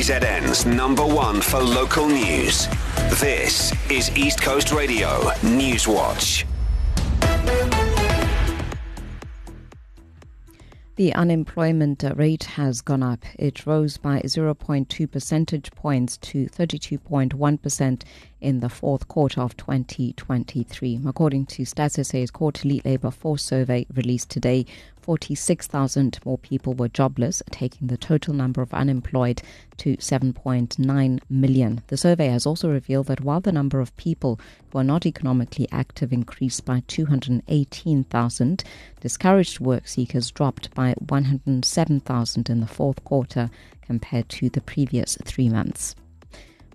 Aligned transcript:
KZN's 0.00 0.64
number 0.64 1.04
one 1.04 1.42
for 1.42 1.58
local 1.60 2.08
news. 2.08 2.68
This 3.20 3.70
is 3.90 4.10
East 4.16 4.40
Coast 4.40 4.72
Radio 4.72 5.30
News 5.42 5.86
Watch. 5.86 6.46
The 10.96 11.12
unemployment 11.12 12.02
rate 12.16 12.44
has 12.44 12.80
gone 12.80 13.02
up. 13.02 13.26
It 13.38 13.66
rose 13.66 13.98
by 13.98 14.20
0.2 14.20 15.10
percentage 15.10 15.70
points 15.72 16.16
to 16.16 16.46
32.1% 16.46 18.02
in 18.40 18.60
the 18.60 18.68
fourth 18.68 19.08
quarter 19.08 19.40
of 19.40 19.56
2023. 19.56 21.00
According 21.06 21.46
to 21.46 21.62
Stats 21.62 22.04
SA's 22.04 22.30
quarterly 22.30 22.80
labor 22.84 23.10
force 23.10 23.44
survey 23.44 23.86
released 23.94 24.30
today, 24.30 24.66
46,000 25.00 26.20
more 26.24 26.38
people 26.38 26.74
were 26.74 26.88
jobless, 26.88 27.42
taking 27.50 27.88
the 27.88 27.96
total 27.96 28.34
number 28.34 28.62
of 28.62 28.72
unemployed 28.74 29.42
to 29.78 29.96
7.9 29.96 31.20
million. 31.28 31.82
The 31.88 31.96
survey 31.96 32.28
has 32.28 32.46
also 32.46 32.70
revealed 32.70 33.06
that 33.06 33.22
while 33.22 33.40
the 33.40 33.52
number 33.52 33.80
of 33.80 33.96
people 33.96 34.38
who 34.70 34.78
are 34.78 34.84
not 34.84 35.06
economically 35.06 35.66
active 35.72 36.12
increased 36.12 36.64
by 36.64 36.82
218,000, 36.86 38.64
discouraged 39.00 39.60
work 39.60 39.88
seekers 39.88 40.30
dropped 40.30 40.74
by 40.74 40.94
107,000 40.98 42.50
in 42.50 42.60
the 42.60 42.66
fourth 42.66 43.02
quarter 43.04 43.50
compared 43.82 44.28
to 44.28 44.48
the 44.50 44.60
previous 44.60 45.18
three 45.24 45.48
months. 45.48 45.96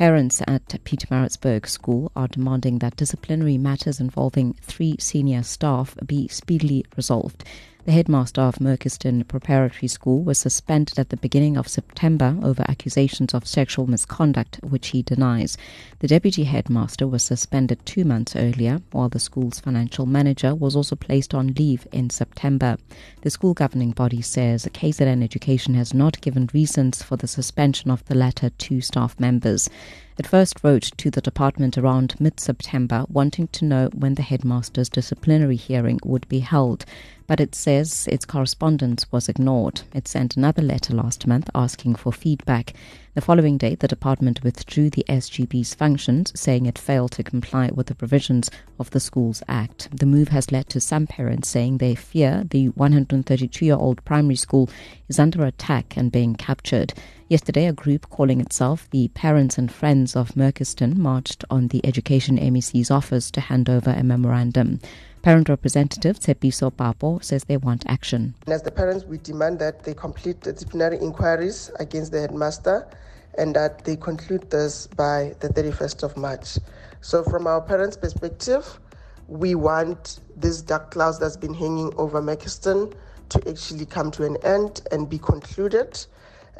Parents 0.00 0.40
at 0.48 0.66
Peter 0.82 1.06
Pietermaritzburg 1.06 1.68
School 1.68 2.10
are 2.16 2.26
demanding 2.26 2.78
that 2.78 2.96
disciplinary 2.96 3.58
matters 3.58 4.00
involving 4.00 4.54
three 4.62 4.96
senior 4.98 5.42
staff 5.42 5.94
be 6.06 6.26
speedily 6.26 6.86
resolved. 6.96 7.44
The 7.86 7.92
headmaster 7.92 8.42
of 8.42 8.56
Merchiston 8.56 9.26
Preparatory 9.26 9.88
School 9.88 10.22
was 10.22 10.38
suspended 10.38 10.98
at 10.98 11.08
the 11.08 11.16
beginning 11.16 11.56
of 11.56 11.66
September 11.66 12.36
over 12.42 12.62
accusations 12.68 13.32
of 13.32 13.46
sexual 13.46 13.86
misconduct, 13.86 14.60
which 14.62 14.88
he 14.88 15.02
denies. 15.02 15.56
The 16.00 16.08
deputy 16.08 16.44
headmaster 16.44 17.08
was 17.08 17.22
suspended 17.22 17.84
two 17.86 18.04
months 18.04 18.36
earlier, 18.36 18.82
while 18.92 19.08
the 19.08 19.18
school's 19.18 19.60
financial 19.60 20.04
manager 20.04 20.54
was 20.54 20.76
also 20.76 20.94
placed 20.94 21.32
on 21.32 21.54
leave 21.54 21.88
in 21.90 22.10
September. 22.10 22.76
The 23.22 23.30
school 23.30 23.54
governing 23.54 23.92
body 23.92 24.20
says 24.20 24.66
KZN 24.66 25.22
Education 25.24 25.72
has 25.72 25.94
not 25.94 26.20
given 26.20 26.50
reasons 26.52 27.02
for 27.02 27.16
the 27.16 27.26
suspension 27.26 27.90
of 27.90 28.04
the 28.04 28.14
latter 28.14 28.50
two 28.50 28.82
staff 28.82 29.18
members. 29.18 29.70
It 30.18 30.26
first 30.26 30.62
wrote 30.62 30.90
to 30.98 31.10
the 31.10 31.22
department 31.22 31.78
around 31.78 32.20
mid 32.20 32.40
September, 32.40 33.06
wanting 33.08 33.48
to 33.48 33.64
know 33.64 33.88
when 33.94 34.16
the 34.16 34.22
headmaster's 34.22 34.90
disciplinary 34.90 35.56
hearing 35.56 35.98
would 36.04 36.28
be 36.28 36.40
held, 36.40 36.84
but 37.30 37.38
it 37.38 37.54
says 37.54 38.08
its 38.08 38.24
correspondence 38.24 39.06
was 39.12 39.28
ignored. 39.28 39.82
It 39.94 40.08
sent 40.08 40.36
another 40.36 40.62
letter 40.62 40.92
last 40.92 41.28
month 41.28 41.48
asking 41.54 41.94
for 41.94 42.12
feedback. 42.12 42.74
The 43.14 43.20
following 43.20 43.56
day, 43.56 43.76
the 43.76 43.86
department 43.86 44.42
withdrew 44.42 44.90
the 44.90 45.04
SGB's 45.08 45.74
functions, 45.74 46.32
saying 46.34 46.66
it 46.66 46.76
failed 46.76 47.12
to 47.12 47.22
comply 47.22 47.70
with 47.72 47.86
the 47.86 47.94
provisions 47.94 48.50
of 48.80 48.90
the 48.90 48.98
Schools 48.98 49.44
Act. 49.46 49.88
The 49.96 50.06
move 50.06 50.28
has 50.28 50.50
led 50.50 50.68
to 50.70 50.80
some 50.80 51.06
parents 51.06 51.48
saying 51.48 51.78
they 51.78 51.94
fear 51.94 52.42
the 52.50 52.70
132 52.70 53.64
year 53.64 53.76
old 53.76 54.04
primary 54.04 54.34
school 54.34 54.68
is 55.08 55.20
under 55.20 55.44
attack 55.44 55.96
and 55.96 56.10
being 56.10 56.34
captured. 56.34 56.94
Yesterday, 57.28 57.66
a 57.66 57.72
group 57.72 58.10
calling 58.10 58.40
itself 58.40 58.90
the 58.90 59.06
Parents 59.08 59.56
and 59.56 59.70
Friends 59.70 60.16
of 60.16 60.34
Merchiston 60.34 60.96
marched 60.96 61.44
on 61.48 61.68
the 61.68 61.84
Education 61.86 62.38
MEC's 62.38 62.90
office 62.90 63.30
to 63.30 63.40
hand 63.40 63.70
over 63.70 63.90
a 63.90 64.02
memorandum. 64.02 64.80
Parent 65.22 65.50
representative 65.50 66.18
Tshepiso 66.18 66.70
Papo 66.70 67.22
says 67.22 67.44
they 67.44 67.58
want 67.58 67.84
action. 67.86 68.34
As 68.46 68.62
the 68.62 68.70
parents, 68.70 69.04
we 69.04 69.18
demand 69.18 69.58
that 69.58 69.84
they 69.84 69.92
complete 69.92 70.40
the 70.40 70.54
disciplinary 70.54 70.96
inquiries 70.96 71.70
against 71.78 72.12
the 72.12 72.20
headmaster 72.20 72.88
and 73.36 73.54
that 73.54 73.84
they 73.84 73.96
conclude 73.96 74.50
this 74.50 74.86
by 74.86 75.34
the 75.40 75.48
31st 75.48 76.02
of 76.04 76.16
March. 76.16 76.58
So, 77.02 77.22
from 77.22 77.46
our 77.46 77.60
parents' 77.60 77.98
perspective, 77.98 78.80
we 79.28 79.54
want 79.54 80.20
this 80.36 80.62
dark 80.62 80.90
cloud 80.90 81.16
that's 81.20 81.36
been 81.36 81.54
hanging 81.54 81.92
over 81.98 82.22
Merchiston 82.22 82.94
to 83.28 83.48
actually 83.48 83.84
come 83.84 84.10
to 84.12 84.24
an 84.24 84.38
end 84.42 84.82
and 84.90 85.08
be 85.08 85.18
concluded. 85.18 86.02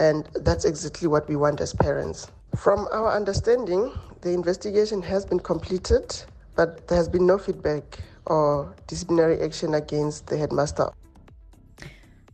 And 0.00 0.28
that's 0.34 0.64
exactly 0.64 1.08
what 1.08 1.28
we 1.28 1.36
want 1.36 1.60
as 1.60 1.74
parents. 1.74 2.30
From 2.56 2.88
our 2.90 3.14
understanding, 3.14 3.92
the 4.22 4.30
investigation 4.30 5.02
has 5.02 5.26
been 5.26 5.40
completed, 5.40 6.16
but 6.54 6.88
there 6.88 6.96
has 6.96 7.08
been 7.08 7.26
no 7.26 7.36
feedback 7.36 7.98
or 8.26 8.74
disciplinary 8.86 9.40
action 9.40 9.74
against 9.74 10.26
the 10.26 10.36
headmaster. 10.36 10.90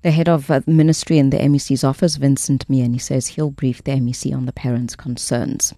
The 0.03 0.11
head 0.11 0.29
of 0.29 0.49
the 0.49 0.65
ministry 0.67 1.19
in 1.19 1.31
the 1.31 1.39
MEC's 1.39 1.85
office, 1.85 2.17
Vincent 2.17 2.67
Mieni, 2.69 3.01
says 3.01 3.29
he'll 3.29 3.51
brief 3.51 3.85
the 3.85 3.93
MEC 3.93 4.35
on 4.35 4.47
the 4.47 4.53
parents' 4.53 4.97
concerns. 4.97 5.75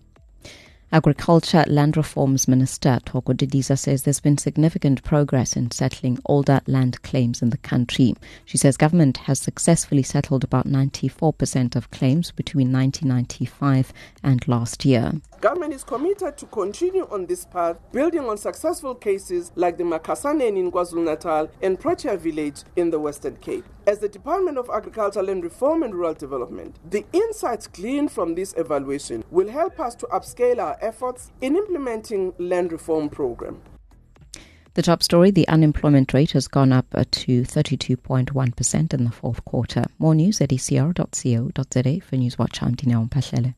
Agriculture 0.94 1.64
Land 1.66 1.96
Reforms 1.96 2.46
Minister 2.46 3.00
Thoko 3.04 3.34
Didiza 3.34 3.76
says 3.76 4.04
there's 4.04 4.20
been 4.20 4.38
significant 4.38 5.02
progress 5.02 5.56
in 5.56 5.72
settling 5.72 6.20
older 6.26 6.60
land 6.68 7.02
claims 7.02 7.42
in 7.42 7.50
the 7.50 7.58
country. 7.58 8.14
She 8.44 8.58
says 8.58 8.76
government 8.76 9.16
has 9.16 9.40
successfully 9.40 10.04
settled 10.04 10.44
about 10.44 10.68
94% 10.68 11.74
of 11.74 11.90
claims 11.90 12.30
between 12.30 12.72
1995 12.72 13.92
and 14.22 14.46
last 14.46 14.84
year. 14.84 15.14
Government 15.44 15.74
is 15.74 15.84
committed 15.84 16.38
to 16.38 16.46
continue 16.46 17.06
on 17.10 17.26
this 17.26 17.44
path, 17.44 17.76
building 17.92 18.22
on 18.22 18.38
successful 18.38 18.94
cases 18.94 19.52
like 19.56 19.76
the 19.76 19.84
Makhasaneni 19.84 20.56
in 20.56 20.72
KwaZulu-Natal 20.72 21.50
and 21.60 21.78
Protea 21.78 22.16
Village 22.16 22.62
in 22.76 22.88
the 22.88 22.98
Western 22.98 23.36
Cape. 23.36 23.66
As 23.86 23.98
the 23.98 24.08
Department 24.08 24.56
of 24.56 24.70
Agriculture, 24.72 25.22
Land 25.22 25.44
Reform 25.44 25.82
and 25.82 25.94
Rural 25.94 26.14
Development, 26.14 26.74
the 26.88 27.04
insights 27.12 27.66
gleaned 27.66 28.10
from 28.10 28.34
this 28.34 28.54
evaluation 28.56 29.22
will 29.30 29.50
help 29.50 29.78
us 29.80 29.94
to 29.96 30.06
upscale 30.06 30.60
our 30.60 30.78
efforts 30.80 31.30
in 31.42 31.56
implementing 31.56 32.32
land 32.38 32.72
reform 32.72 33.10
program. 33.10 33.60
The 34.72 34.80
top 34.80 35.02
story 35.02 35.30
the 35.30 35.46
unemployment 35.48 36.14
rate 36.14 36.32
has 36.32 36.48
gone 36.48 36.72
up 36.72 36.86
to 36.90 37.42
32.1% 37.42 38.94
in 38.94 39.04
the 39.04 39.10
fourth 39.10 39.44
quarter. 39.44 39.84
More 39.98 40.14
news 40.14 40.40
at 40.40 40.48
ecr.co.za 40.48 42.00
for 42.00 42.16
Newswatch. 42.16 42.62
I'm 42.62 42.74
Dina 42.74 43.54